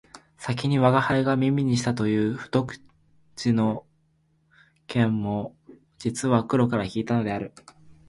[0.39, 2.73] 先に吾輩が耳にしたという不徳
[3.35, 3.53] 事
[4.87, 5.55] 件も
[5.99, 7.53] 実は黒から聞いたのである